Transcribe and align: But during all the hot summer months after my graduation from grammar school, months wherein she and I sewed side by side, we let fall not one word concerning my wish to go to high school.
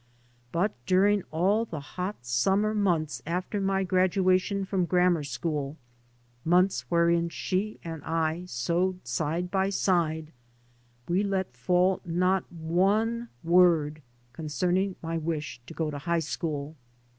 But 0.51 0.71
during 0.87 1.21
all 1.29 1.63
the 1.63 1.79
hot 1.79 2.15
summer 2.25 2.73
months 2.73 3.21
after 3.23 3.61
my 3.61 3.83
graduation 3.83 4.65
from 4.65 4.85
grammar 4.85 5.23
school, 5.23 5.77
months 6.43 6.89
wherein 6.89 7.29
she 7.29 7.79
and 7.83 8.03
I 8.03 8.45
sewed 8.45 9.07
side 9.07 9.51
by 9.51 9.69
side, 9.69 10.31
we 11.07 11.21
let 11.23 11.55
fall 11.55 12.01
not 12.03 12.51
one 12.51 13.29
word 13.43 14.01
concerning 14.33 14.95
my 15.03 15.19
wish 15.19 15.61
to 15.67 15.73
go 15.75 15.91
to 15.91 15.99
high 15.99 16.17
school. 16.17 16.75